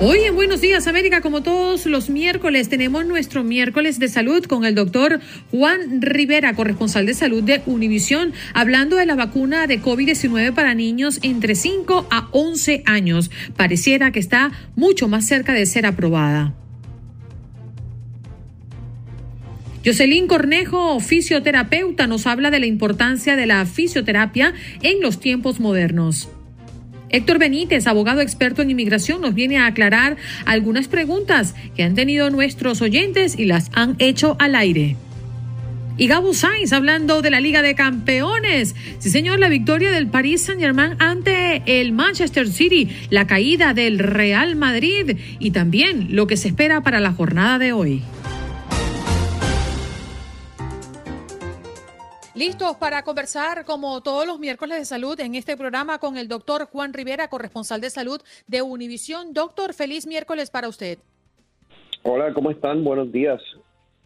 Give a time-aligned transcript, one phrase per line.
[0.00, 4.64] Hoy en Buenos Días América, como todos los miércoles, tenemos nuestro miércoles de salud con
[4.64, 5.18] el doctor
[5.50, 11.18] Juan Rivera, corresponsal de salud de Univisión, hablando de la vacuna de COVID-19 para niños
[11.22, 13.32] entre 5 a 11 años.
[13.56, 16.54] Pareciera que está mucho más cerca de ser aprobada.
[19.84, 26.28] Jocelyn Cornejo, fisioterapeuta, nos habla de la importancia de la fisioterapia en los tiempos modernos.
[27.10, 32.30] Héctor Benítez, abogado experto en inmigración, nos viene a aclarar algunas preguntas que han tenido
[32.30, 34.96] nuestros oyentes y las han hecho al aire.
[36.00, 38.76] Y Gabo Sainz hablando de la Liga de Campeones.
[39.00, 44.54] Sí, señor, la victoria del Paris Saint-Germain ante el Manchester City, la caída del Real
[44.54, 48.02] Madrid y también lo que se espera para la jornada de hoy.
[52.38, 56.68] Listos para conversar como todos los miércoles de salud en este programa con el doctor
[56.70, 59.32] Juan Rivera, corresponsal de salud de Univisión.
[59.32, 61.00] Doctor, feliz miércoles para usted.
[62.04, 62.84] Hola, ¿cómo están?
[62.84, 63.42] Buenos días.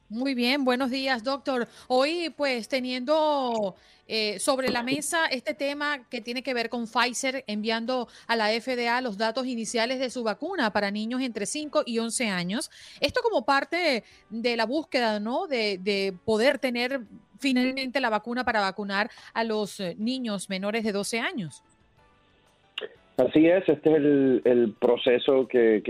[0.08, 1.68] Muy bien, buenos días, doctor.
[1.88, 3.74] Hoy, pues, teniendo
[4.08, 8.48] eh, sobre la mesa este tema que tiene que ver con Pfizer enviando a la
[8.48, 12.70] FDA los datos iniciales de su vacuna para niños entre 5 y 11 años.
[12.98, 15.46] Esto como parte de la búsqueda, ¿no?
[15.46, 17.02] De, de poder tener
[17.42, 21.62] finalmente la vacuna para vacunar a los eh, niños menores de 12 años.
[23.18, 23.96] Así es, este es
[24.46, 25.82] el, proceso que,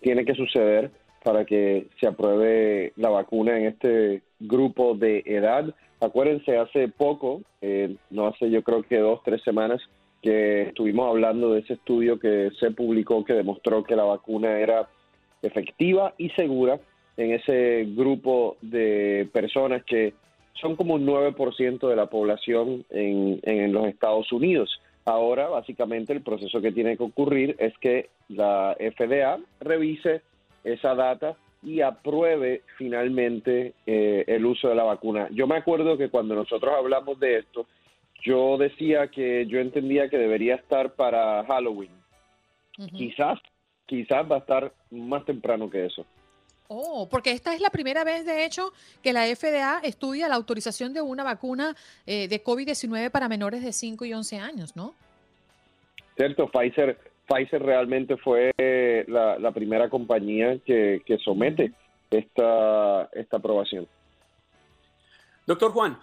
[0.00, 0.90] tiene que suceder
[1.22, 5.72] para que se apruebe la vacuna en este grupo de edad.
[6.00, 9.80] Acuérdense, hace poco, eh, no hace yo creo que dos, tres semanas,
[10.22, 14.88] que estuvimos hablando de ese estudio que se publicó que demostró que la vacuna era
[15.42, 16.80] efectiva y segura
[17.16, 20.14] en ese grupo de personas que
[20.60, 24.80] son como un 9% de la población en, en los Estados Unidos.
[25.04, 30.22] Ahora, básicamente, el proceso que tiene que ocurrir es que la FDA revise
[30.62, 35.28] esa data y apruebe finalmente eh, el uso de la vacuna.
[35.30, 37.66] Yo me acuerdo que cuando nosotros hablamos de esto,
[38.22, 41.90] yo decía que yo entendía que debería estar para Halloween.
[42.96, 43.38] Quizás,
[43.84, 46.06] quizás va a estar más temprano que eso.
[46.72, 48.72] Oh, porque esta es la primera vez, de hecho,
[49.02, 51.74] que la FDA estudia la autorización de una vacuna
[52.06, 54.94] eh, de COVID-19 para menores de 5 y 11 años, ¿no?
[56.16, 58.52] Cierto, Pfizer, Pfizer realmente fue
[59.08, 61.72] la, primera compañía que, que somete
[62.08, 63.88] esta, esta aprobación.
[65.48, 65.98] Doctor Juan,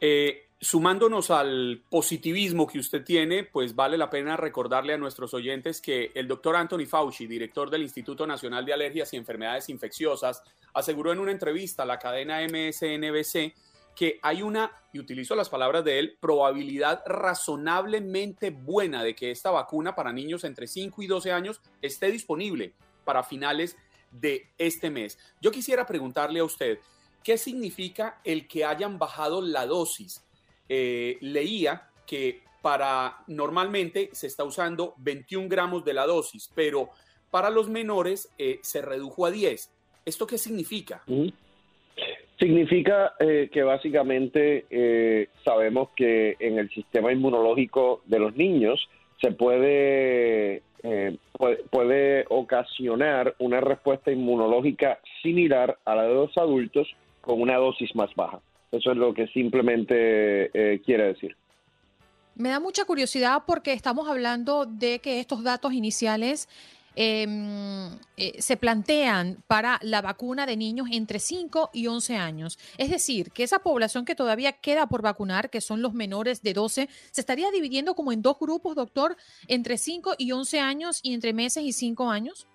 [0.00, 5.80] eh, Sumándonos al positivismo que usted tiene, pues vale la pena recordarle a nuestros oyentes
[5.80, 10.42] que el doctor Anthony Fauci, director del Instituto Nacional de Alergias y Enfermedades Infecciosas,
[10.74, 13.54] aseguró en una entrevista a la cadena MSNBC
[13.94, 19.52] que hay una, y utilizo las palabras de él, probabilidad razonablemente buena de que esta
[19.52, 23.76] vacuna para niños entre 5 y 12 años esté disponible para finales
[24.10, 25.18] de este mes.
[25.40, 26.78] Yo quisiera preguntarle a usted,
[27.22, 30.24] ¿qué significa el que hayan bajado la dosis?
[30.68, 36.90] Eh, leía que para normalmente se está usando 21 gramos de la dosis, pero
[37.30, 39.70] para los menores eh, se redujo a 10.
[40.04, 41.02] ¿Esto qué significa?
[42.38, 48.88] Significa eh, que básicamente sabemos que en el sistema inmunológico de los niños
[49.20, 50.62] se puede,
[51.32, 56.88] puede, puede, ocasionar una respuesta inmunológica similar a la de los adultos
[57.20, 58.40] con una dosis más baja.
[58.70, 61.36] Eso es lo que simplemente eh, quiere decir.
[62.34, 66.48] Me da mucha curiosidad porque estamos hablando de que estos datos iniciales
[66.94, 72.58] em, eh, se plantean para la vacuna de niños entre 5 y 11 años.
[72.76, 76.52] Es decir, que esa población que todavía queda por vacunar, que son los menores de
[76.52, 79.16] 12, se estaría dividiendo como en dos grupos, doctor,
[79.48, 82.46] entre 5 y 11 años y entre meses y 5 años.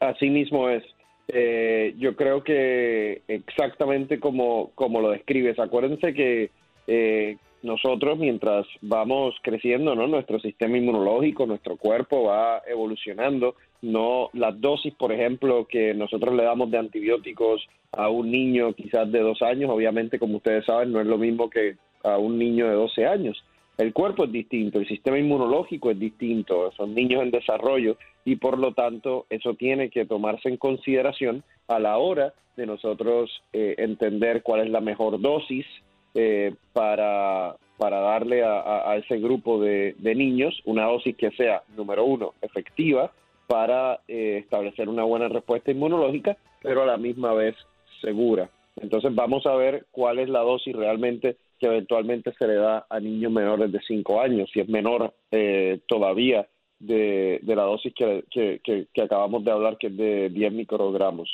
[0.00, 0.84] así mismo es.
[1.32, 6.50] Eh, yo creo que exactamente como, como lo describes, acuérdense que
[6.88, 10.06] eh, nosotros mientras vamos creciendo, ¿no?
[10.06, 13.54] Nuestro sistema inmunológico, nuestro cuerpo va evolucionando.
[13.82, 19.10] No las dosis, por ejemplo, que nosotros le damos de antibióticos a un niño quizás
[19.12, 22.66] de dos años, obviamente, como ustedes saben, no es lo mismo que a un niño
[22.66, 23.44] de 12 años.
[23.80, 27.96] El cuerpo es distinto, el sistema inmunológico es distinto, son niños en desarrollo
[28.26, 33.42] y por lo tanto eso tiene que tomarse en consideración a la hora de nosotros
[33.54, 35.64] eh, entender cuál es la mejor dosis
[36.12, 42.34] eh, para, para darle a, ese grupo de, niños una dosis que sea, número uno,
[42.42, 43.10] efectiva
[43.46, 47.56] para eh, establecer una buena respuesta inmunológica, pero a la misma vez
[48.02, 48.50] segura.
[48.76, 53.00] Entonces vamos a ver cuál es la dosis realmente que eventualmente se le da a
[53.00, 59.02] niños menores de 5 años, si es menor eh, todavía de, la dosis que, que
[59.02, 61.28] acabamos de hablar, que es de 10 microgramos.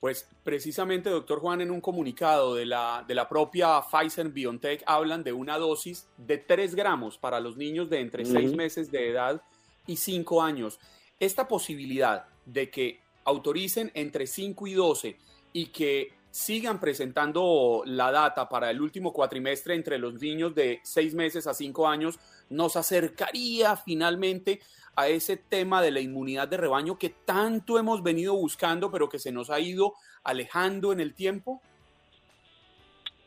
[0.00, 5.24] Pues precisamente, doctor Juan, en un comunicado de la, de la propia Pfizer BioNTech hablan
[5.24, 9.42] de una dosis de 3 gramos para los niños de entre 6 meses de edad
[9.88, 10.78] y 5 años.
[11.18, 15.16] Esta posibilidad de que autoricen entre 5 y 12
[15.52, 21.14] y que sigan presentando la data para el último cuatrimestre entre los niños de 6
[21.14, 24.60] meses a 5 años nos acercaría finalmente
[24.94, 29.18] a ese tema de la inmunidad de rebaño que tanto hemos venido buscando, pero que
[29.18, 31.60] se nos ha ido alejando en el tiempo?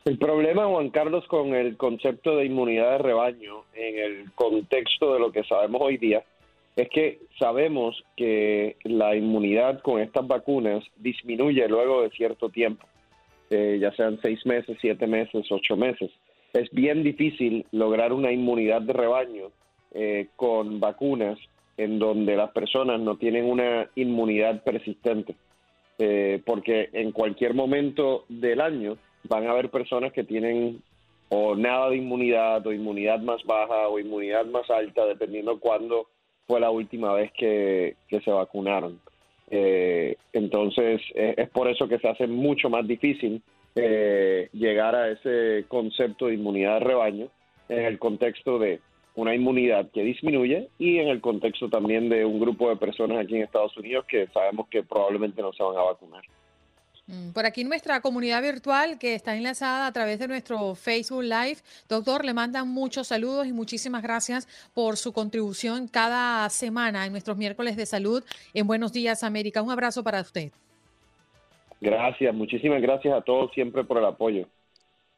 [0.06, 5.20] El problema, Juan Carlos, con el concepto de inmunidad de rebaño en el contexto de
[5.20, 6.24] lo que sabemos hoy día,
[6.76, 12.86] es que sabemos que la inmunidad con estas vacunas disminuye luego de cierto tiempo,
[13.52, 16.10] eh, ya sean seis meses, siete meses, ocho meses.
[16.52, 19.50] Es bien difícil lograr una inmunidad de rebaño
[19.92, 21.38] eh, con vacunas
[21.76, 25.34] en donde las personas no tienen una inmunidad persistente,
[25.98, 30.82] eh, porque en cualquier momento del año van a haber personas que tienen
[31.28, 36.08] o nada de inmunidad o inmunidad más baja o inmunidad más alta, dependiendo cuándo
[36.46, 39.00] fue la última vez que, se vacunaron.
[39.54, 43.42] Eh, entonces, es por eso que se hace mucho más difícil
[43.74, 47.28] eh, llegar a ese concepto de inmunidad de rebaño
[47.70, 48.80] en el contexto de
[49.14, 53.36] una inmunidad que disminuye y en el contexto también de un grupo de personas aquí
[53.36, 56.22] en Estados Unidos que sabemos que probablemente no se van a vacunar.
[57.06, 61.58] Mm, por aquí nuestra comunidad virtual que está enlazada a través de nuestro Facebook Live.
[61.88, 67.36] Doctor, le mandan muchos saludos y muchísimas gracias por su contribución cada semana en nuestros
[67.36, 69.62] miércoles de salud en Buenos Días América.
[69.62, 70.52] Un abrazo para usted.
[71.80, 74.46] Gracias, muchísimas gracias a todos siempre por el apoyo.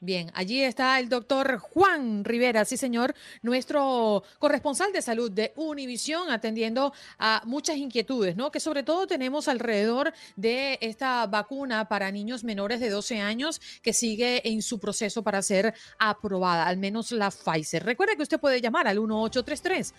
[0.05, 6.31] Bien, allí está el doctor Juan Rivera, sí señor, nuestro corresponsal de salud de Univisión,
[6.31, 8.51] atendiendo a muchas inquietudes, ¿no?
[8.51, 13.95] Que sobre todo tenemos alrededor de esta vacuna para niños menores de 12 años que
[13.95, 17.83] sigue en su proceso para ser aprobada, al menos la Pfizer.
[17.83, 19.95] Recuerde que usted puede llamar al 1833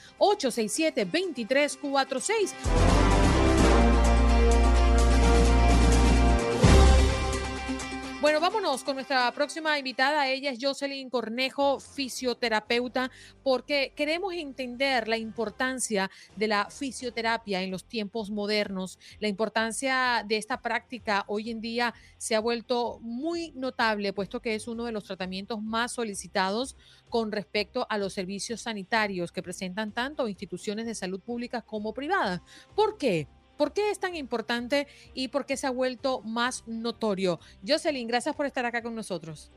[8.26, 10.28] Bueno, vámonos con nuestra próxima invitada.
[10.28, 13.12] Ella es Jocelyn Cornejo, fisioterapeuta,
[13.44, 18.98] porque queremos entender la importancia de la fisioterapia en los tiempos modernos.
[19.20, 24.56] La importancia de esta práctica hoy en día se ha vuelto muy notable, puesto que
[24.56, 26.76] es uno de los tratamientos más solicitados
[27.10, 32.42] con respecto a los servicios sanitarios que presentan tanto instituciones de salud públicas como privadas.
[32.74, 33.28] ¿Por qué?
[33.58, 37.40] ¿Por qué es tan importante y por qué se ha vuelto más notorio?
[37.66, 39.52] Jocelyn, gracias por estar acá con nosotros.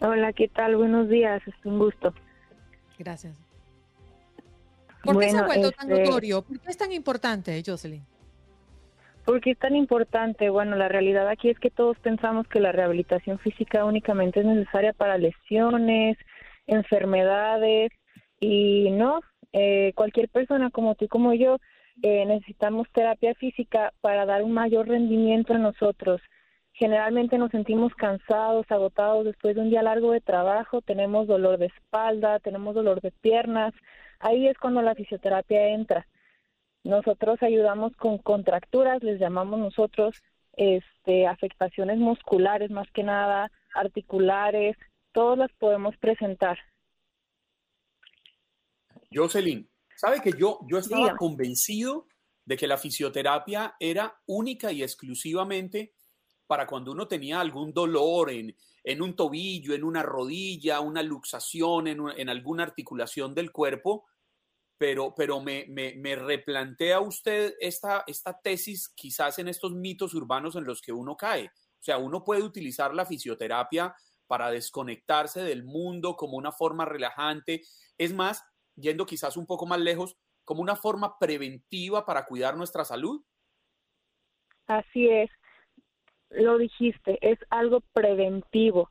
[0.00, 0.76] Hola, ¿qué tal?
[0.76, 2.12] Buenos días, es un gusto.
[2.98, 3.38] Gracias.
[5.04, 6.42] ¿Por qué se ha vuelto tan este notorio?
[6.42, 8.04] ¿Por qué es tan importante, Jocelyn?
[9.24, 10.50] Porque es tan importante?
[10.50, 14.92] Bueno, la realidad aquí es que todos pensamos que la rehabilitación física únicamente es necesaria
[14.92, 16.16] para lesiones,
[16.66, 17.92] enfermedades
[18.40, 19.20] y no,
[19.52, 21.58] eh, cualquier persona como tú y como yo
[22.02, 26.20] eh, necesitamos terapia física para dar un mayor rendimiento a nosotros.
[26.72, 31.66] Generalmente nos sentimos cansados, agotados después de un día largo de trabajo, tenemos dolor de
[31.66, 33.72] espalda, tenemos dolor de piernas.
[34.18, 36.06] Ahí es cuando la fisioterapia entra.
[36.82, 40.20] Nosotros ayudamos con contracturas, les llamamos nosotros
[40.54, 44.76] este, afectaciones musculares más que nada, articulares,
[45.12, 46.58] todas las podemos presentar.
[49.12, 49.68] Jocelyn,
[50.02, 52.08] Sabe que yo, yo estaba convencido
[52.44, 55.94] de que la fisioterapia era única y exclusivamente
[56.48, 61.86] para cuando uno tenía algún dolor en, en un tobillo, en una rodilla, una luxación,
[61.86, 64.06] en, en alguna articulación del cuerpo,
[64.76, 70.56] pero, pero me, me, me, replantea usted esta, esta tesis quizás en estos mitos urbanos
[70.56, 71.46] en los que uno cae.
[71.46, 73.94] O sea, uno puede utilizar la fisioterapia
[74.26, 77.62] para desconectarse del mundo como una forma relajante.
[77.96, 78.42] Es más,
[78.76, 83.22] yendo quizás un poco más lejos, como una forma preventiva para cuidar nuestra salud.
[84.66, 85.30] Así es,
[86.30, 88.90] lo dijiste, es algo preventivo.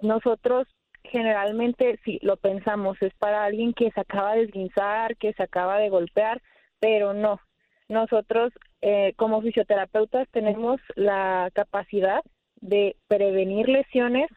[0.00, 0.66] Nosotros
[1.04, 5.78] generalmente, si lo pensamos, es para alguien que se acaba de esguinzar, que se acaba
[5.78, 6.42] de golpear,
[6.80, 7.40] pero no.
[7.88, 12.22] Nosotros, eh, como fisioterapeutas, tenemos la capacidad
[12.56, 14.30] de prevenir lesiones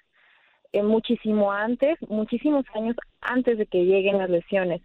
[0.72, 4.82] eh, muchísimo antes, muchísimos años antes de que lleguen las lesiones.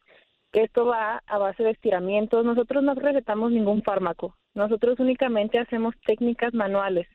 [0.52, 2.44] Esto va a base de estiramientos.
[2.44, 4.36] Nosotros no recetamos ningún fármaco.
[4.54, 7.08] Nosotros únicamente hacemos técnicas manuales.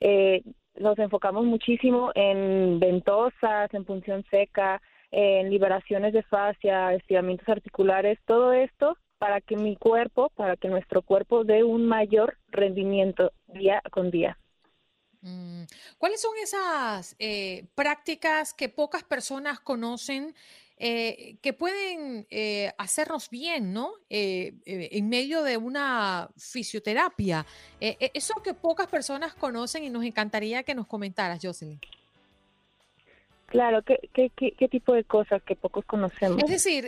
[0.00, 0.42] Eh,
[0.78, 8.52] nos enfocamos muchísimo en ventosas, en punción seca, en liberaciones de fascia, estiramientos articulares, todo
[8.52, 14.10] esto para que mi cuerpo, para que nuestro cuerpo dé un mayor rendimiento día con
[14.10, 14.38] día.
[15.22, 15.64] Mm,
[15.98, 20.34] ¿Cuáles son esas eh, prácticas que pocas personas conocen
[20.82, 23.92] eh, que pueden eh, hacernos bien, ¿no?
[24.08, 27.44] en medio de una fisioterapia.
[27.78, 31.78] eso que pocas personas conocen y nos encantaría que nos comentaras, Jocelyn.
[33.44, 36.42] Claro, ¿qué, qué, qué, tipo de cosas que pocos conocemos?
[36.44, 36.86] Es decir,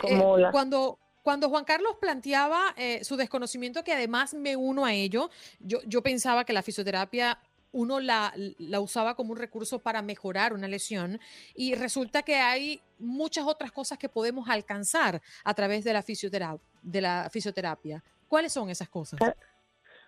[0.53, 5.29] cuando, cuando Juan Carlos planteaba su desconocimiento, que además me uno a ello,
[5.61, 7.39] yo, yo pensaba que la fisioterapia
[7.73, 8.33] uno la,
[8.81, 11.19] usaba como un recurso para mejorar una lesión
[11.55, 16.67] y resulta que hay muchas otras cosas que podemos alcanzar a través de la fisioterapia.
[16.83, 18.03] De la fisioterapia.
[18.29, 19.21] ¿Cuáles son esas cosas?
[19.23, 19.35] Ah,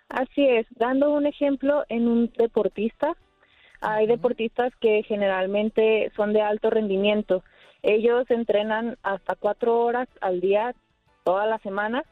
[0.09, 3.17] así es, dando un ejemplo en un deportista,
[3.81, 7.45] hay deportistas que generalmente son de alto rendimiento.
[7.83, 10.75] Ellos entrenan hasta cuatro horas al día,
[11.23, 12.03] toda la semana,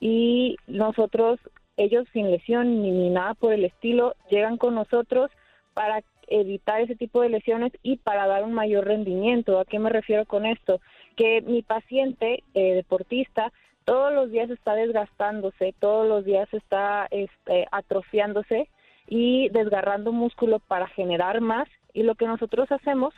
[0.00, 1.40] y nosotros
[1.76, 5.30] ellos sin lesión ni, nada por el estilo llegan con nosotros
[5.74, 9.58] para evitar ese tipo de lesiones y para dar un mayor rendimiento.
[9.58, 10.80] ¿A qué me refiero con esto?
[11.16, 13.52] Que mi paciente eh, deportista
[13.84, 18.68] todos los días está desgastándose, todos los días está este, atrofiándose
[19.06, 23.12] y desgarrando músculo para generar más y lo que nosotros hacemos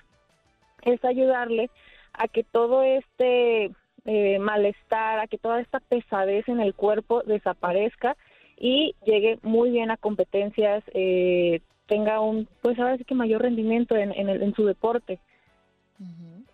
[0.83, 1.71] es ayudarle
[2.13, 3.71] a que todo este
[4.05, 8.17] eh, malestar, a que toda esta pesadez en el cuerpo desaparezca
[8.57, 13.97] y llegue muy bien a competencias, eh, tenga un, pues ahora sí que mayor rendimiento
[13.97, 15.19] en, en, en su deporte.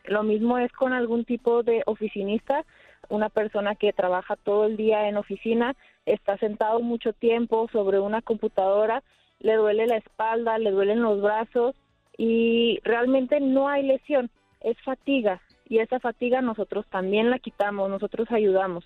[0.04, 2.64] Lo mismo es con algún tipo de oficinista,
[3.08, 5.74] una persona que trabaja todo el día en oficina,
[6.06, 9.02] está sentado mucho tiempo sobre una computadora,
[9.40, 11.74] le duele la espalda, le duelen los brazos
[12.16, 14.30] y realmente no hay lesión,
[14.60, 18.84] es fatiga y esa fatiga nosotros también la quitamos, nosotros ayudamos.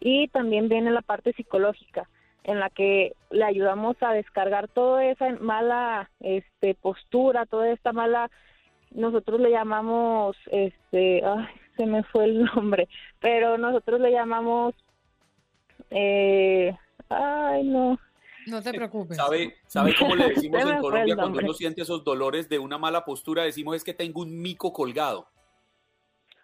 [0.00, 2.08] Y también viene la parte psicológica
[2.44, 8.30] en la que le ayudamos a descargar toda esa mala este postura, toda esta mala
[8.90, 11.46] nosotros le llamamos este ay,
[11.76, 12.88] se me fue el nombre,
[13.20, 14.74] pero nosotros le llamamos
[15.90, 16.76] eh,
[17.08, 17.98] ay no
[18.46, 19.16] no te preocupes.
[19.16, 23.04] ¿Sabe, ¿Sabe cómo le decimos en Colombia cuando uno siente esos dolores de una mala
[23.04, 23.44] postura?
[23.44, 25.28] Decimos es que tengo un mico colgado.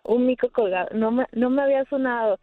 [0.05, 0.89] Un mico colgado.
[0.93, 2.39] No me, no me había sonado.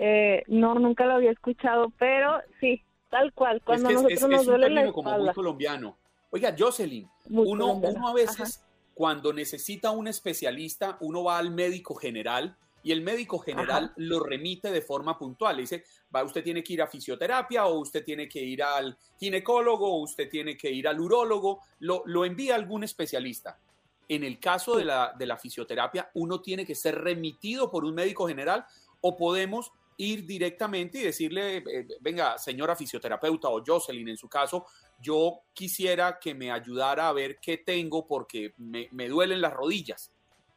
[0.00, 3.60] Eh, no, nunca lo había escuchado, pero sí, tal cual.
[3.64, 5.98] Cuando nosotros nos duele la como muy colombiano.
[6.30, 8.64] Oiga, Jocelyn, uno, uno, a veces
[8.94, 14.70] cuando necesita un especialista, uno va al médico general y el médico general lo remite
[14.70, 15.56] de forma puntual.
[15.56, 18.96] Le dice, va, usted tiene que ir a fisioterapia o usted tiene que ir al
[19.18, 23.58] ginecólogo o usted tiene que ir al urólogo, lo, lo envía algún especialista.
[24.06, 27.94] En el caso de la, de la fisioterapia, uno tiene que ser remitido por un
[27.94, 28.64] médico general
[29.00, 34.64] o podemos ir directamente y decirle, eh, venga, señora fisioterapeuta o Jocelyn en su caso,
[35.00, 40.12] yo quisiera que me ayudara a ver qué tengo porque me, duelen las rodillas,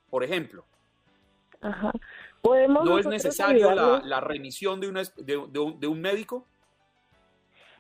[0.10, 0.66] por ejemplo.
[1.60, 1.92] Ajá.
[2.42, 6.48] ¿Podemos ¿No es necesario la, remisión de, una, de, un, de, un, médico?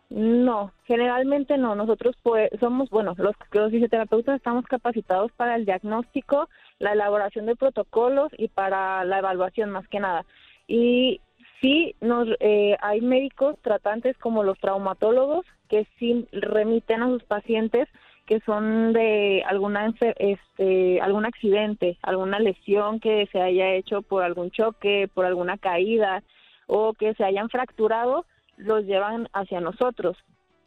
[0.09, 1.73] No, generalmente no.
[1.73, 7.55] Nosotros pues, somos, bueno, los, los fisioterapeutas estamos capacitados para el diagnóstico, la elaboración de
[7.55, 10.25] protocolos y para la evaluación más que nada.
[10.67, 11.21] Y
[11.61, 17.87] Sí, nos, eh, hay médicos tratantes como los traumatólogos que sí remiten a sus pacientes
[18.25, 24.51] que son de alguna este algún accidente, alguna lesión que se haya hecho por algún
[24.51, 26.23] choque, por alguna caída
[26.65, 28.25] o que se hayan fracturado,
[28.57, 30.17] los llevan hacia nosotros.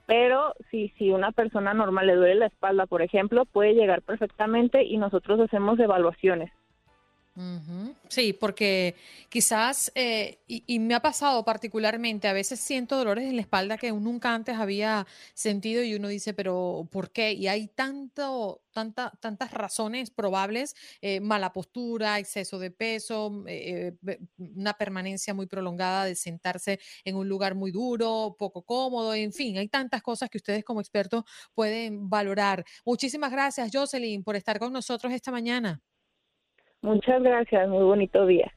[0.06, 4.84] Pero si si una persona normal le duele la espalda, por ejemplo, puede llegar perfectamente
[4.84, 6.52] y nosotros hacemos evaluaciones.
[8.08, 8.94] Sí, porque
[9.28, 13.90] quizás, eh, y, me ha pasado particularmente, a veces siento dolores en la espalda que
[13.90, 17.32] nunca antes había sentido y uno dice, pero ¿por qué?
[17.32, 23.94] Y hay tanto, tanta, tantas razones probables, eh, mala postura, exceso de peso, eh,
[24.38, 29.58] una permanencia muy prolongada de sentarse en un lugar muy duro, poco cómodo, en fin,
[29.58, 32.64] hay tantas cosas que ustedes como expertos pueden valorar.
[32.84, 35.82] Muchísimas gracias, Jocelyn, por estar con nosotros esta mañana.
[36.84, 38.52] Muchas gracias, muy bonito día.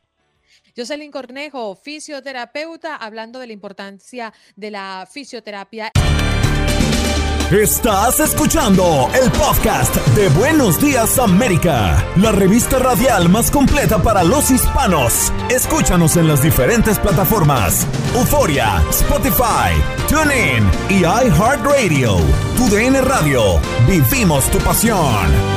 [0.76, 5.92] Jocelyn Cornejo, fisioterapeuta, hablando de la importancia de la fisioterapia.
[7.50, 14.52] Estás escuchando el podcast de Buenos Días América, la revista radial más completa para los
[14.52, 15.32] hispanos.
[15.50, 19.72] Escúchanos en las diferentes plataformas: Euforia, Spotify,
[20.10, 22.18] TuneIn y iHeartRadio.
[22.58, 23.62] Tu DN Radio.
[23.88, 25.57] Vivimos tu pasión.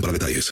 [0.00, 0.50] para detalles.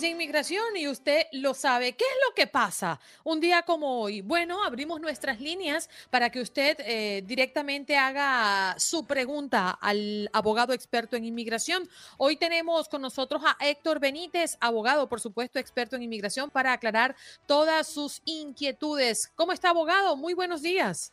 [0.00, 1.92] De inmigración y usted lo sabe.
[1.92, 4.22] ¿Qué es lo que pasa un día como hoy?
[4.22, 11.16] Bueno, abrimos nuestras líneas para que usted eh, directamente haga su pregunta al abogado experto
[11.16, 11.88] en inmigración.
[12.16, 17.14] Hoy tenemos con nosotros a Héctor Benítez, abogado, por supuesto, experto en inmigración, para aclarar
[17.46, 19.30] todas sus inquietudes.
[19.36, 20.16] ¿Cómo está, abogado?
[20.16, 21.12] Muy buenos días.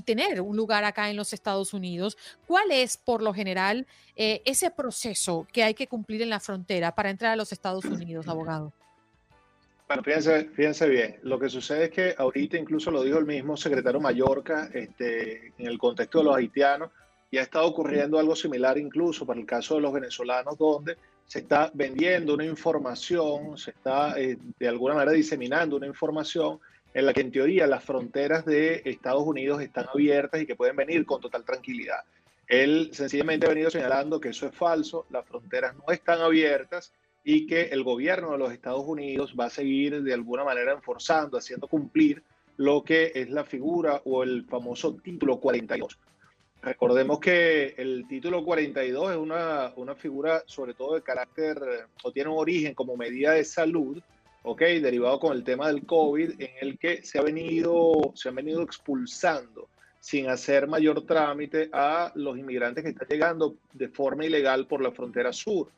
[0.00, 2.16] tener un lugar acá en los Estados Unidos.
[2.46, 6.94] ¿Cuál es, por lo general, eh, ese proceso que hay que cumplir en la frontera
[6.94, 8.72] para entrar a los Estados Unidos, abogado?
[9.86, 13.58] Bueno, fíjense, fíjense bien, lo que sucede es que ahorita incluso lo dijo el mismo
[13.58, 16.90] secretario Mallorca, este, en el contexto de los haitianos,
[17.30, 21.40] y ha estado ocurriendo algo similar incluso para el caso de los venezolanos, donde se
[21.40, 26.60] está vendiendo una información, se está eh, de alguna manera diseminando una información
[26.94, 30.76] en la que en teoría las fronteras de Estados Unidos están abiertas y que pueden
[30.76, 32.00] venir con total tranquilidad.
[32.46, 36.92] Él sencillamente ha venido señalando que eso es falso, las fronteras no están abiertas
[37.24, 41.38] y que el gobierno de los Estados Unidos va a seguir de alguna manera enforzando,
[41.38, 42.22] haciendo cumplir
[42.56, 45.98] lo que es la figura o el famoso título 42.
[46.62, 51.58] Recordemos que el título 42 es una, una figura sobre todo de carácter
[52.04, 54.00] o tiene un origen como medida de salud
[54.42, 54.60] ¿ok?
[54.60, 58.62] Derivado con el tema del COVID, en el que se, ha venido, se han venido
[58.62, 59.68] expulsando
[60.00, 64.90] sin hacer mayor trámite a los inmigrantes que están llegando de forma ilegal por la
[64.90, 65.68] frontera sur.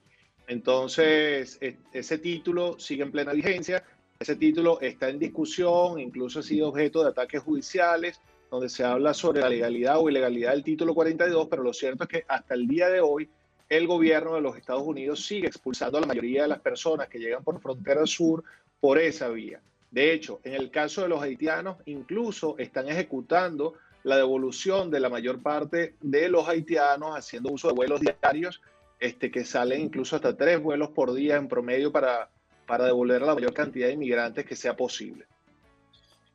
[0.46, 1.59] Entonces,
[1.92, 3.85] ese título sigue en plena vigencia,
[4.18, 8.18] ese título está en discusión, incluso ha sido objeto de ataques judiciales,
[8.50, 12.09] donde se habla sobre la legalidad o ilegalidad del título 42, pero lo cierto es
[12.09, 13.29] que hasta el día de hoy
[13.68, 17.18] el gobierno de los Estados Unidos sigue expulsando a la mayoría de las personas que
[17.18, 18.44] llegan por frontera sur
[18.81, 19.61] por esa vía.
[19.90, 25.09] De hecho, en el caso de los haitianos, incluso están ejecutando la devolución de la
[25.09, 28.61] mayor parte de los haitianos haciendo uso de vuelos diarios,
[29.00, 32.29] este, que salen incluso hasta tres vuelos por día en promedio para,
[32.66, 35.27] para devolver la mayor cantidad de inmigrantes que sea posible.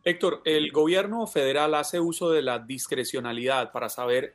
[0.04, 4.34] Héctor, el gobierno federal hace uso de la discrecionalidad para saber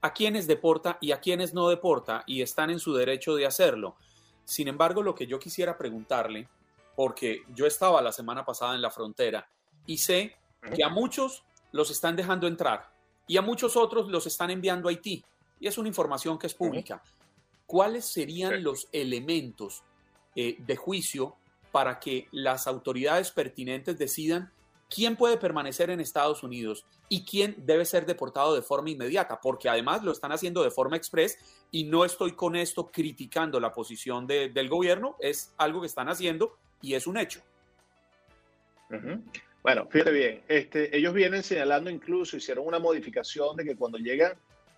[0.00, 3.96] a quiénes deporta y a quiénes no deporta y están en su derecho de hacerlo.
[4.44, 6.48] Sin embargo, lo que yo quisiera preguntarle,
[6.96, 9.48] porque yo estaba la semana pasada en la frontera
[9.86, 10.36] y sé
[10.74, 12.90] que a muchos los están dejando entrar
[13.26, 15.24] y a muchos otros los están enviando a Haití.
[15.60, 17.02] Y es una información que es pública.
[17.68, 19.82] ¿cuáles serían los elementos
[20.34, 21.36] eh, de juicio
[21.70, 24.50] para que las autoridades pertinentes decidan
[24.88, 29.68] quién puede permanecer en Estados Unidos y quién debe ser deportado de forma inmediata, porque
[29.68, 31.38] además lo están haciendo de forma express
[31.70, 36.56] y no estoy con esto criticando la posición del gobierno, es algo que están haciendo
[36.80, 37.40] y es un hecho.
[39.62, 44.32] Bueno, fíjate bien, este, ellos vienen señalando incluso, hicieron una modificación de que cuando llegan,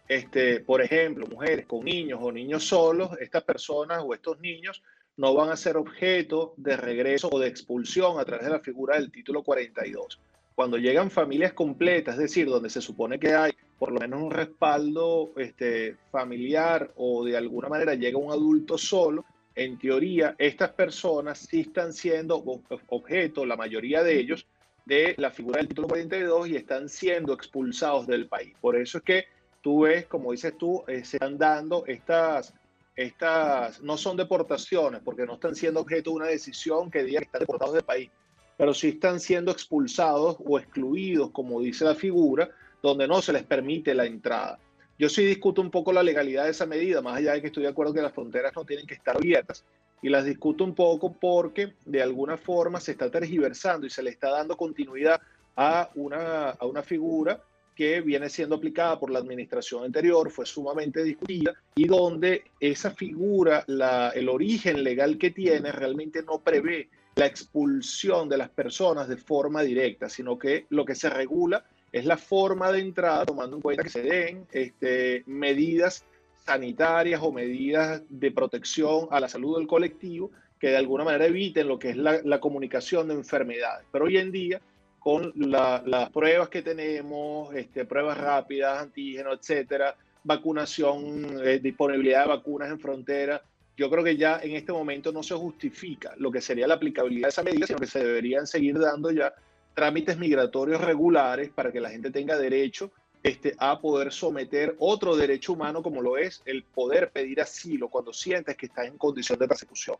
[0.08, 4.82] este, por ejemplo, mujeres con niños o niños solos, estas personas o estos niños
[5.16, 8.96] no van a ser objeto de regreso o de expulsión a través de la figura
[8.96, 10.20] del título 42.
[10.54, 14.30] Cuando llegan familias completas, es decir, donde se supone que hay por lo menos un
[14.30, 21.38] respaldo este, familiar o de alguna manera llega un adulto solo, en teoría estas personas
[21.38, 22.42] sí están siendo
[22.88, 24.46] objeto, la mayoría de ellos,
[24.84, 28.54] de la figura del título 42 y están siendo expulsados del país.
[28.60, 29.24] Por eso es que
[29.60, 32.52] tú ves, como dices tú, eh, se están dando estas
[33.00, 37.24] estas no son deportaciones porque no están siendo objeto de una decisión que diga que
[37.24, 38.10] están deportados del país,
[38.58, 42.50] pero sí están siendo expulsados o excluidos, como dice la figura,
[42.82, 44.58] donde no se les permite la entrada.
[44.98, 47.62] Yo sí discuto un poco la legalidad de esa medida, más allá de que estoy
[47.62, 49.64] de acuerdo que las fronteras no tienen que estar abiertas,
[50.02, 54.10] y las discuto un poco porque de alguna forma se está tergiversando y se le
[54.10, 55.22] está dando continuidad
[55.56, 57.42] a una, a una figura
[57.80, 63.64] que viene siendo aplicada por la administración anterior, fue sumamente discutida y donde esa figura,
[63.68, 69.16] la, el origen legal que tiene, realmente no prevé la expulsión de las personas de
[69.16, 73.62] forma directa, sino que lo que se regula es la forma de entrada, tomando en
[73.62, 76.04] cuenta que se den este, medidas
[76.44, 81.66] sanitarias o medidas de protección a la salud del colectivo que de alguna manera eviten
[81.66, 83.86] lo que es la, la comunicación de enfermedades.
[83.90, 84.60] Pero hoy en día
[85.00, 92.70] con las pruebas que tenemos, este, pruebas rápidas, antígenos, etcétera, vacunación, eh, disponibilidad de vacunas
[92.70, 93.42] en frontera.
[93.76, 97.28] Yo creo que ya en este momento no se justifica lo que sería la aplicabilidad
[97.28, 99.32] de esa medida, sino que se deberían seguir dando ya
[99.74, 102.90] trámites migratorios regulares para que la gente tenga derecho
[103.22, 108.12] este, a poder someter otro derecho humano como lo es el poder pedir asilo cuando
[108.12, 109.96] sientes que estás en condición de persecución.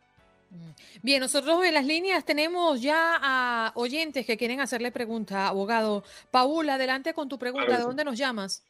[0.50, 0.70] Mm.
[1.02, 6.02] Bien, nosotros en las líneas tenemos ya a oyentes que quieren hacerle pregunta, abogado.
[6.30, 7.76] Paul, adelante con tu pregunta.
[7.76, 8.64] ¿De dónde nos llamas?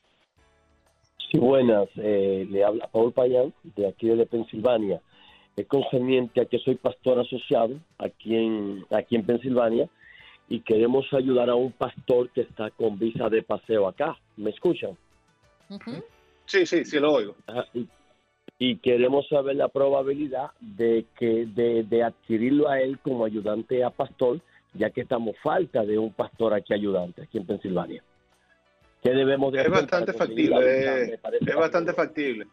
[1.30, 1.88] Sí, buenas.
[1.96, 5.00] Eh, le habla Paul Payán, de aquí de Pensilvania.
[5.56, 9.88] Es concerniente a que soy pastor asociado aquí en, aquí en Pensilvania
[10.48, 14.18] y queremos ayudar a un pastor que está con visa de paseo acá.
[14.36, 14.96] ¿Me escuchan?
[16.46, 17.36] Sí, sí, sí lo oigo
[17.74, 17.86] y
[18.82, 24.40] queremos saber la probabilidad de que de, adquirirlo a él como ayudante a pastor,
[24.74, 28.02] ya que estamos falta de un pastor aquí ayudante aquí en Pensilvania.
[29.02, 32.46] ¿Qué debemos de es bastante factible, es, bastante factible.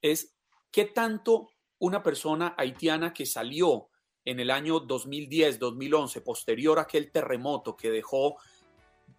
[0.00, 0.36] es
[0.70, 3.88] qué tanto una persona haitiana que salió
[4.26, 8.36] en el año 2010-2011, posterior a aquel terremoto que dejó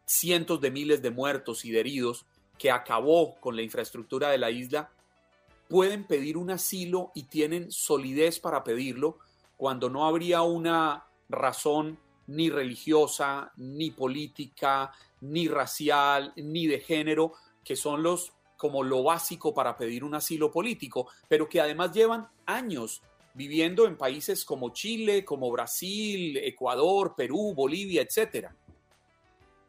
[0.06, 2.26] cientos de miles de muertos y de heridos,
[2.60, 4.92] que acabó con la infraestructura de la isla,
[5.70, 9.18] pueden pedir un asilo y tienen solidez para pedirlo
[9.56, 14.92] cuando no habría una razón ni religiosa, ni política,
[15.22, 20.52] ni racial, ni de género que son los como lo básico para pedir un asilo
[20.52, 23.02] político, pero que además llevan años
[23.38, 28.54] viviendo en países como Chile, como Brasil, Ecuador, Perú, Bolivia, etcétera.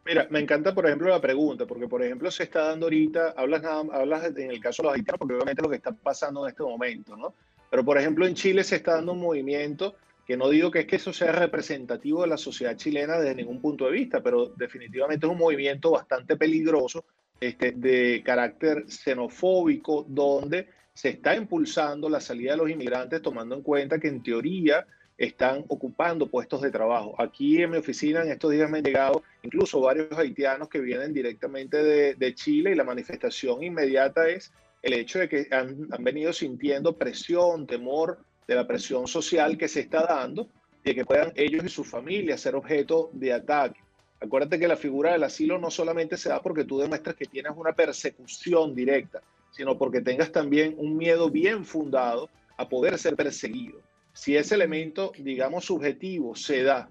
[0.06, 4.24] Mira, me encanta, por ejemplo, la pregunta, porque, por ejemplo, se está dando ahorita, hablas,
[4.34, 7.14] en el caso de los haitianos, porque obviamente lo que está pasando en este momento,
[7.14, 7.34] ¿no?
[7.70, 10.86] Pero, por ejemplo, en Chile se está dando un movimiento que no digo que es
[10.86, 15.26] que eso sea representativo de la sociedad chilena desde ningún punto de vista, pero definitivamente
[15.26, 17.04] es un movimiento bastante peligroso
[17.38, 20.68] este, de carácter xenofóbico, donde
[20.98, 24.84] se está impulsando la salida de los inmigrantes tomando en cuenta que en teoría
[25.16, 27.14] están ocupando puestos de trabajo.
[27.22, 31.14] Aquí en mi oficina en estos días me han llegado incluso varios haitianos que vienen
[31.14, 36.96] directamente de, Chile y la manifestación inmediata es el hecho de que han, venido sintiendo
[36.96, 40.48] presión, temor de la presión social que se está dando,
[40.82, 43.78] de que puedan ellos y sus familias ser objeto de ataque.
[44.20, 47.52] Acuérdate que la figura del asilo no solamente se da porque tú demuestras que tienes
[47.54, 49.22] una persecución directa,
[49.58, 53.80] sino porque tengas también un miedo bien fundado a poder ser perseguido.
[54.12, 56.88] Si ese elemento, digamos, subjetivo se da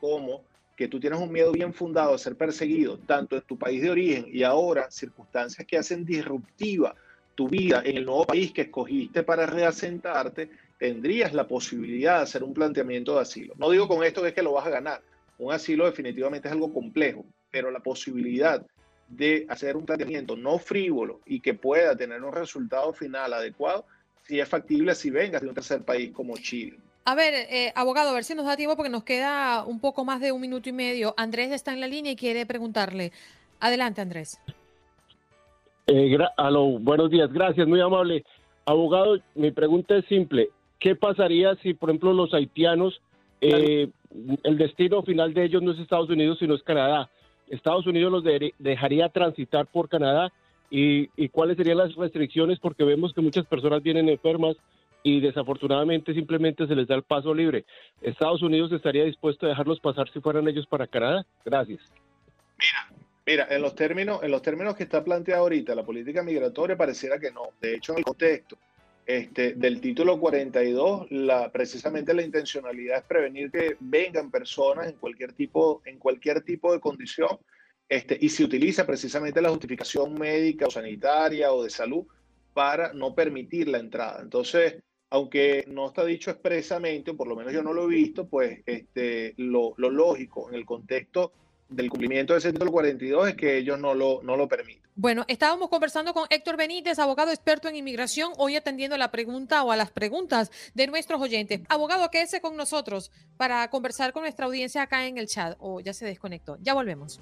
[0.00, 0.42] como
[0.74, 3.90] que tú tienes un miedo bien fundado a ser perseguido, tanto en tu país de
[3.90, 6.96] origen y ahora circunstancias que hacen disruptiva
[7.36, 12.42] tu vida en el nuevo país que escogiste para reasentarte, tendrías la posibilidad de hacer
[12.42, 13.54] un planteamiento de asilo.
[13.58, 15.02] No digo con esto que es que lo vas a ganar,
[15.38, 18.66] un asilo definitivamente es algo complejo, pero la posibilidad
[19.08, 23.84] de hacer un planteamiento no frívolo y que pueda tener un resultado final adecuado,
[24.22, 26.76] si es factible si vengas de un tercer país como Chile.
[27.04, 30.04] A ver, eh, abogado, a ver si nos da tiempo porque nos queda un poco
[30.04, 31.14] más de un minuto y medio.
[31.16, 33.12] Andrés está en la línea y quiere preguntarle.
[33.60, 34.38] Adelante, Andrés.
[35.86, 36.18] Eh,
[36.80, 38.24] buenos días, gracias, muy amable.
[38.66, 40.50] Abogado, mi pregunta es simple.
[40.78, 43.00] ¿Qué pasaría si, por ejemplo, los haitianos
[43.40, 43.88] eh,
[44.42, 47.10] el destino final de ellos no es Estados Unidos, sino es Canadá.
[47.50, 48.24] Estados Unidos los
[48.58, 50.32] dejaría transitar por Canadá
[50.70, 54.56] y, cuáles serían las restricciones porque vemos que muchas personas vienen enfermas
[55.02, 57.64] y desafortunadamente simplemente se les da el paso libre.
[58.02, 61.24] Estados Unidos estaría dispuesto a dejarlos pasar si fueran ellos para Canadá.
[61.44, 61.80] Gracias.
[62.58, 66.76] Mira, mira, en los términos, en los términos que está planteada ahorita la política migratoria
[66.76, 67.50] pareciera que no.
[67.60, 68.58] De hecho, en el contexto
[69.08, 75.32] este, del título 42, la, precisamente la intencionalidad es prevenir que vengan personas en cualquier
[75.32, 77.38] tipo, en cualquier tipo de condición,
[77.88, 82.04] este, y se utiliza precisamente la justificación médica o sanitaria o de salud
[82.52, 84.20] para no permitir la entrada.
[84.20, 88.28] Entonces, aunque no está dicho expresamente, o por lo menos yo no lo he visto,
[88.28, 91.32] pues este, lo lógico en el contexto
[91.68, 94.82] del cumplimiento de ese título 42 es que ellos no lo, no lo permiten.
[94.94, 99.62] Bueno, estábamos conversando con Héctor Benítez, abogado experto en inmigración, hoy atendiendo a la pregunta
[99.62, 101.60] o a las preguntas de nuestros oyentes.
[101.68, 105.56] Abogado, quédese con nosotros para conversar con nuestra audiencia acá en el chat.
[105.60, 106.56] O oh, ya se desconectó.
[106.62, 107.20] Ya volvemos.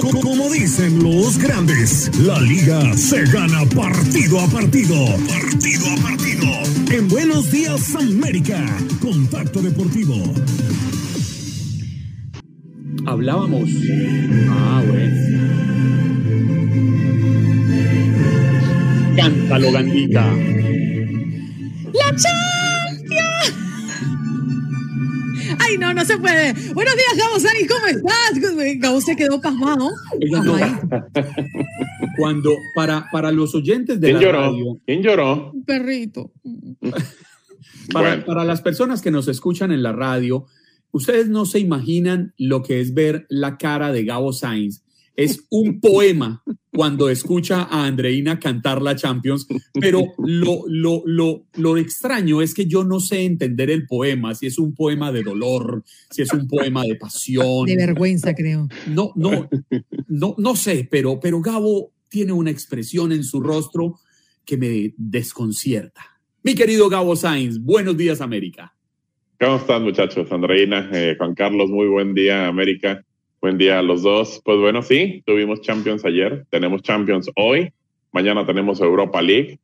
[0.00, 4.96] Como dicen los grandes, la liga se gana partido a partido.
[5.28, 6.46] Partido a partido.
[6.90, 8.64] En Buenos Días América,
[9.00, 10.34] Contacto Deportivo.
[13.06, 13.70] Hablábamos.
[14.50, 15.14] Ah, bueno.
[19.16, 20.34] Cántalo, Gandita.
[21.92, 22.16] La
[25.58, 26.52] Ay, no, no se puede.
[26.72, 28.78] Buenos días, Gabo Sani, ¿cómo estás?
[28.78, 29.90] Gabo se quedó pasmado.
[32.16, 34.40] Cuando, para, para los oyentes de ¿Quién la lloró?
[34.40, 34.80] radio.
[34.86, 35.50] ¿Quién lloró?
[35.52, 36.30] Un perrito.
[37.92, 38.24] Para, Bueno.
[38.24, 40.46] para las personas que nos escuchan en la radio,
[40.92, 44.82] ustedes no se imaginan lo que es ver la cara de Gabo Sainz.
[45.16, 46.42] Es un poema
[46.74, 52.66] cuando escucha a Andreina cantar la Champions, pero lo, lo, lo, lo extraño es que
[52.66, 56.48] yo no sé entender el poema, si es un poema de dolor, si es un
[56.48, 57.66] poema de pasión.
[57.66, 58.68] De vergüenza, creo.
[58.88, 59.48] No, no,
[60.08, 64.00] no, no sé, pero, pero Gabo tiene una expresión en su rostro
[64.44, 66.02] que me desconcierta.
[66.42, 68.74] Mi querido Gabo Sainz, buenos días, América.
[69.38, 70.30] ¿Cómo están, muchachos?
[70.32, 73.04] Andreina, eh, Juan Carlos, muy buen día, América.
[73.44, 74.40] Buen día a los dos.
[74.42, 77.74] Pues bueno, sí, tuvimos Champions ayer, tenemos Champions hoy,
[78.10, 79.58] mañana tenemos Europa League,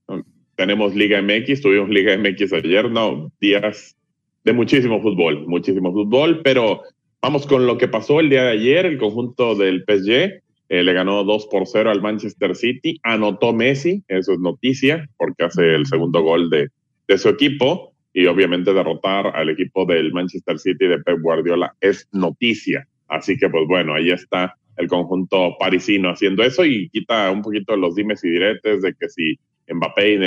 [0.54, 3.96] tenemos Liga MX, tuvimos Liga MX ayer, no, días
[4.44, 6.82] de muchísimo fútbol, muchísimo fútbol, pero
[7.22, 10.92] vamos con lo que pasó el día de ayer, el conjunto del PSG eh, le
[10.92, 15.86] ganó 2 por 0 al Manchester City, anotó Messi, eso es noticia, porque hace el
[15.86, 16.68] segundo gol de,
[17.08, 22.06] de su equipo, y obviamente derrotar al equipo del Manchester City de Pep Guardiola es
[22.12, 22.86] noticia.
[23.10, 27.76] Así que, pues bueno, ahí está el conjunto parisino haciendo eso y quita un poquito
[27.76, 29.38] los dimes y diretes de que si
[29.72, 30.18] Mbappé y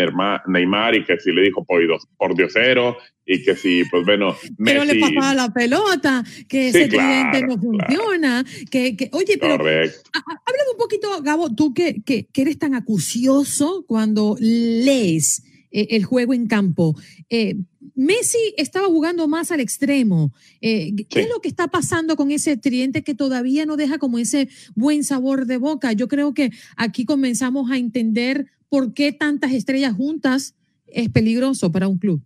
[0.48, 1.82] Neymar y que si le dijo por,
[2.18, 4.80] por diosero y que si, pues bueno, Messi...
[4.80, 10.72] Pero le pasaba la pelota, que ese cliente no funciona, que, que, oye, pero háblame
[10.72, 16.34] un poquito, Gabo, tú que, que, que eres tan acucioso cuando lees eh, el juego
[16.34, 16.96] en campo.
[17.30, 17.56] Eh,
[17.96, 20.34] Messi estaba jugando más al extremo.
[20.62, 24.20] Eh, ¿Qué es lo que está pasando con ese triente que todavía no deja como
[24.20, 25.94] ese buen sabor de boca?
[25.94, 30.56] Yo creo que aquí comenzamos a entender por qué tantas estrellas juntas
[30.88, 32.22] es peligroso para un club.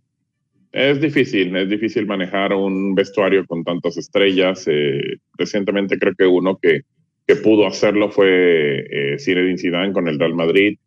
[0.72, 4.66] Es difícil, es difícil manejar un vestuario con tantas estrellas.
[5.36, 6.82] recientemente creo que uno que,
[7.26, 10.78] que pudo hacerlo fue eh, Zinedine Zidane con el Real Madrid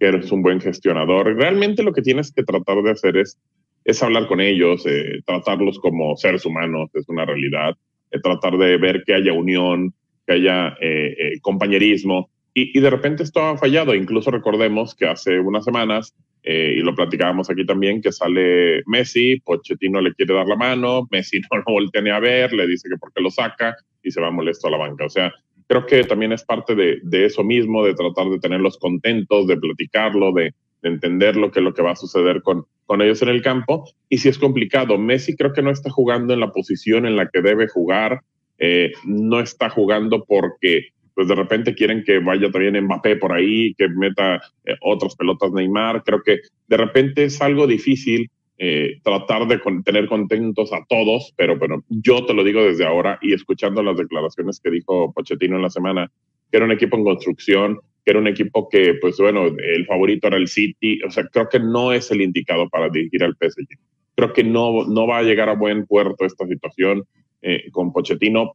[0.00, 1.36] que eres un buen gestionador.
[1.36, 3.38] Realmente lo que tienes que tratar de hacer es,
[3.84, 7.76] es hablar con ellos, eh, tratarlos como seres humanos, es una realidad,
[8.10, 9.94] eh, tratar de ver que haya unión,
[10.26, 12.30] que haya eh, compañerismo.
[12.52, 13.94] Y, y, de repente esto ha fallado.
[13.94, 20.00] Incluso recordemos que hace unas semanas, y lo platicábamos aquí también, que sale Messi, Pochettino
[20.00, 22.96] le quiere dar la mano, Messi no lo voltea ni a ver, le dice que
[22.96, 25.04] por qué lo saca y se va molesto a la banca.
[25.04, 25.32] O sea,
[25.68, 29.58] creo que también es parte de, de, eso mismo, de tratar de tenerlos contentos, de
[29.58, 33.28] platicarlo, de, de, entender lo que lo que va a suceder con, con ellos en
[33.28, 33.84] el campo.
[34.08, 37.28] Y si es complicado, Messi creo que no está jugando en la posición en la
[37.28, 38.20] que debe jugar,
[38.58, 43.74] eh, no está jugando porque pues de repente quieren que vaya también Mbappé por ahí,
[43.74, 46.02] que meta eh, otras pelotas Neymar.
[46.04, 46.38] Creo que
[46.68, 52.26] de repente es algo difícil eh, tratar de tener contentos a todos, pero bueno, yo
[52.26, 56.10] te lo digo desde ahora y escuchando las declaraciones que dijo Pochettino en la semana,
[56.50, 57.80] que era un equipo en construcción,
[58.10, 61.48] que era un equipo que, pues bueno, el favorito era el City, o sea, creo
[61.48, 63.78] que no es el indicado para dirigir al PSG.
[64.16, 67.04] Creo que no, no va a llegar a buen puerto esta situación
[67.40, 68.54] eh, con Pochettino.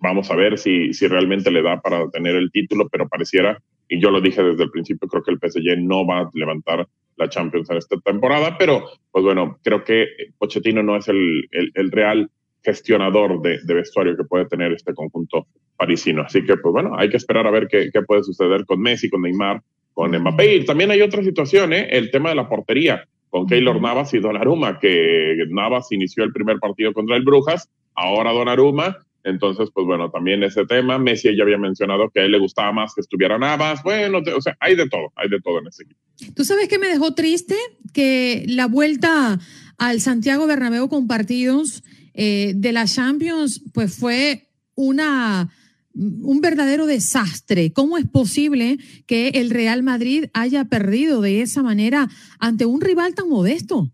[0.00, 4.00] Vamos a ver si, si realmente le da para tener el título, pero pareciera, y
[4.00, 7.28] yo lo dije desde el principio, creo que el PSG no va a levantar la
[7.28, 10.06] Champions en esta temporada, pero pues bueno, creo que
[10.38, 12.30] Pochettino no es el, el, real
[12.64, 15.46] gestionador de, de, vestuario que puede tener este conjunto
[15.76, 16.22] parisino.
[16.22, 19.10] Así que pues bueno, hay que esperar a ver qué, qué puede suceder con Messi,
[19.10, 20.56] con Neymar, con Mbappé.
[20.56, 21.88] Y también hay otra situación, ¿eh?
[21.90, 26.58] el tema de la portería con Keylor Navas y Donnarumma, que Navas inició el primer
[26.58, 30.98] partido contra el Brujas, ahora Donnarumma entonces, pues bueno, también ese tema.
[30.98, 33.82] Messi ya había mencionado que a él le gustaba más que estuviera Navas.
[33.82, 36.00] Bueno, o sea, hay de todo, hay de todo en ese equipo.
[36.36, 37.56] ¿Tú sabes qué me dejó triste?
[37.94, 39.40] Que la vuelta
[39.78, 41.82] al Santiago Bernabéu con partidos
[42.14, 45.50] eh, de la Champions, pues fue una
[45.96, 47.72] un verdadero desastre.
[47.72, 52.08] ¿Cómo es posible que el Real Madrid haya perdido de esa manera
[52.40, 53.90] ante un rival tan modesto?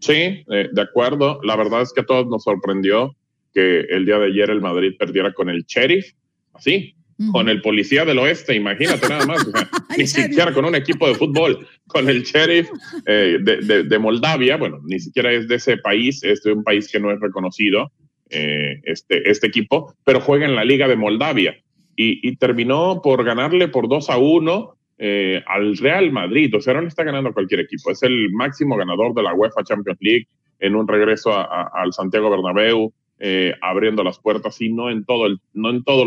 [0.00, 1.40] Sí, eh, de acuerdo.
[1.42, 3.16] La verdad es que a todos nos sorprendió
[3.54, 6.12] que el día de ayer el Madrid perdiera con el sheriff,
[6.52, 6.94] así,
[7.30, 9.46] con el policía del oeste, imagínate nada más,
[9.96, 12.68] ni siquiera con un equipo de fútbol, con el sheriff
[13.06, 17.00] eh, de, Moldavia, bueno, ni siquiera es de ese país, es de un país que
[17.00, 17.92] no es reconocido,
[18.30, 21.56] eh, este, este equipo, pero juega en la Liga de Moldavia.
[21.96, 26.80] Y, terminó por ganarle por 2 a 1 eh, al Real Madrid, o sea, no
[26.80, 30.26] le está ganando cualquier equipo, es el máximo ganador de la UEFA Champions League
[30.58, 32.92] en un regreso al Santiago Bernabéu,
[33.62, 36.04] abriendo las puertas y no en todo el, no en todo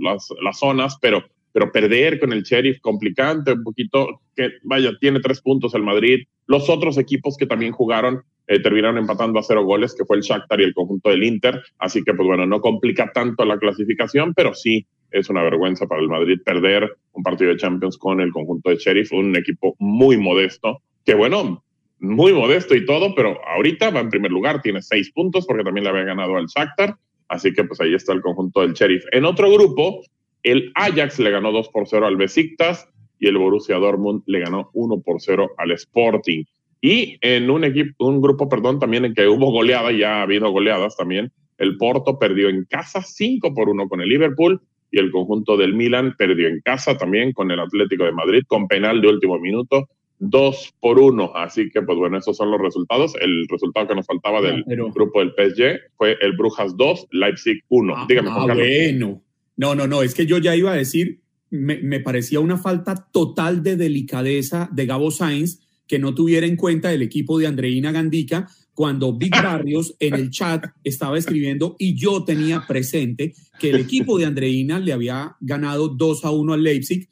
[0.00, 5.20] las, las, zonas, pero, pero perder con el Sheriff complicante, un poquito que vaya, tiene
[5.20, 6.26] tres puntos el Madrid.
[6.46, 10.22] Los otros equipos que también jugaron eh, terminaron empatando a cero goles, que fue el
[10.22, 11.62] Shakhtar y el conjunto del Inter.
[11.78, 16.00] Así que, pues bueno, no complica tanto la clasificación, pero sí es una vergüenza para
[16.00, 20.16] el Madrid perder un partido de Champions con el conjunto de Sheriff, un equipo muy
[20.16, 21.62] modesto, que bueno,
[22.00, 25.84] muy modesto y todo, pero ahorita va en primer lugar, tiene seis puntos porque también
[25.84, 26.96] le había ganado al Shakhtar,
[27.28, 29.04] así que pues ahí está el conjunto del Sheriff.
[29.12, 30.02] En otro grupo,
[30.42, 34.70] el Ajax le ganó 2 por 0 al Besiktas y el Borussia Dortmund le ganó
[34.72, 36.44] 1 por 0 al Sporting.
[36.80, 40.50] Y en un equipo, un grupo, perdón, también en que hubo goleada, ya ha habido
[40.50, 45.12] goleadas también, el Porto perdió en casa 5 por 1 con el Liverpool y el
[45.12, 49.08] conjunto del Milan perdió en casa también con el Atlético de Madrid con penal de
[49.08, 49.88] último minuto
[50.22, 51.32] dos por uno.
[51.34, 53.14] Así que, pues bueno, esos son los resultados.
[53.20, 57.94] El resultado que nos faltaba del grupo del PSG fue el Brujas 2, Leipzig 1.
[57.96, 59.20] Ah, Dígame, ah, bueno.
[59.56, 63.08] No, no, no, es que yo ya iba a decir, me, me, parecía una falta
[63.12, 67.92] total de delicadeza de Gabo Sainz que no tuviera en cuenta el equipo de Andreina
[67.92, 73.76] Gandica cuando Big Barrios en el chat estaba escribiendo y yo tenía presente que el
[73.76, 77.08] equipo de Andreina le había ganado 2 a 1 al Leipzig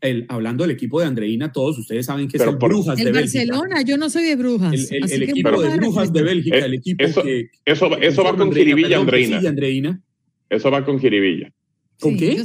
[0.00, 3.38] el, hablando del equipo de Andreina, todos ustedes saben que es el Brujas de Bélgica.
[3.40, 4.90] Barcelona, yo no soy de Brujas.
[4.90, 8.98] El, equipo de Brujas de Bélgica, el equipo eso, que, Eso, eso va con Jiribilla,
[8.98, 9.38] Andreina.
[9.38, 10.02] Andreina.
[10.48, 11.52] Eso va con Jiribilla.
[12.00, 12.42] ¿Con qué?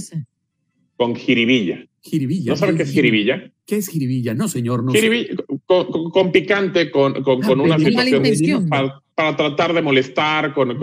[0.98, 1.86] Con Jiribilla.
[2.02, 2.52] Jiribilla.
[2.52, 3.52] ¿No sabe qué es jiribilla?
[3.66, 4.36] ¿Qué es jiribilla?
[4.36, 4.84] No, señor.
[4.84, 5.36] No jiribilla,
[5.66, 10.78] con, picante, con, con, ah, una situación para, para, tratar de molestar, con,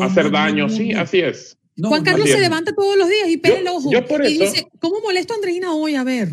[0.00, 0.68] hacer daño.
[0.68, 1.58] sí, así es.
[1.80, 3.90] Juan Carlos se levanta todos los días y pega el ojo.
[4.24, 5.94] y dice, ¿cómo molesto a Andreina hoy?
[5.94, 6.28] A ver.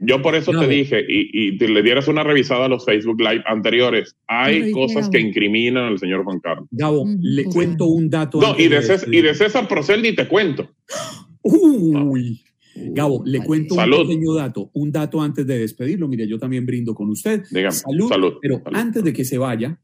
[0.00, 3.42] Yo por eso te dije, y, y le dieras una revisada a los Facebook Live
[3.46, 4.16] anteriores.
[4.26, 6.68] Hay cosas que incriminan al señor Juan Carlos.
[6.70, 8.40] Gabo, le cuento un dato.
[8.40, 10.70] No, y de, César, y de César Procel ni te cuento.
[11.42, 12.42] Uy.
[12.80, 16.06] Gabo, le cuento un pequeño dato, un dato antes de despedirlo.
[16.06, 17.42] Mire, yo también brindo con usted.
[17.50, 19.80] Dígame, salud, Pero antes de que se vaya,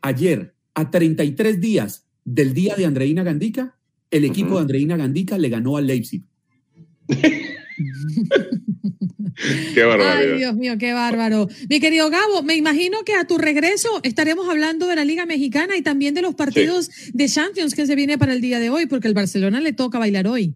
[0.00, 3.76] ayer, a 33 días del día de Andreina Gandica,
[4.10, 6.22] el equipo de Andreina Gandica le ganó al Leipzig.
[9.74, 10.32] qué barbaridad.
[10.32, 11.48] Ay, Dios mío, qué bárbaro.
[11.68, 15.76] Mi querido Gabo, me imagino que a tu regreso estaremos hablando de la Liga Mexicana
[15.76, 18.86] y también de los partidos de Champions que se viene para el día de hoy,
[18.86, 20.54] porque el Barcelona le toca bailar hoy.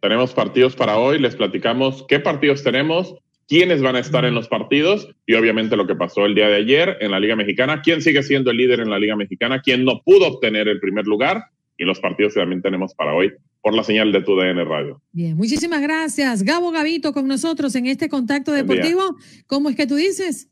[0.00, 3.14] Tenemos partidos para hoy, les platicamos qué partidos tenemos,
[3.48, 6.56] quiénes van a estar en los partidos y obviamente lo que pasó el día de
[6.56, 9.84] ayer en la Liga Mexicana, quién sigue siendo el líder en la Liga Mexicana, quién
[9.84, 11.44] no pudo obtener el primer lugar
[11.76, 13.32] y los partidos que también tenemos para hoy
[13.64, 15.00] por la señal de tu DN Radio.
[15.10, 16.42] Bien, muchísimas gracias.
[16.42, 19.16] Gabo Gavito con nosotros en este contacto deportivo.
[19.46, 20.50] ¿Cómo es que tú dices?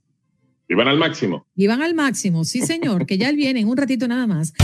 [0.66, 1.46] Iban al máximo.
[1.54, 4.54] Iban al máximo, sí señor, que ya él viene en un ratito nada más.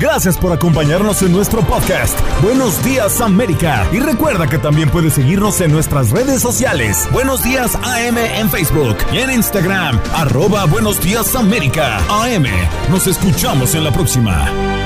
[0.00, 2.18] Gracias por acompañarnos en nuestro podcast.
[2.42, 3.86] Buenos días América.
[3.92, 7.06] Y recuerda que también puedes seguirnos en nuestras redes sociales.
[7.12, 10.00] Buenos días AM en Facebook y en Instagram.
[10.14, 11.98] Arroba Buenos días América.
[12.08, 12.46] AM.
[12.90, 14.85] Nos escuchamos en la próxima.